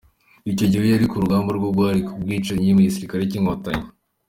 Icyo 0.51 0.65
gihe, 0.69 0.81
we 0.83 0.91
yari 0.93 1.05
ku 1.11 1.21
rugamba 1.23 1.49
rwo 1.57 1.69
guhagarika 1.75 2.09
ubu 2.11 2.23
bwicanyi 2.25 2.69
mu 2.75 2.81
gisirikare 2.87 3.23
cy’Inkotanyi. 3.29 3.87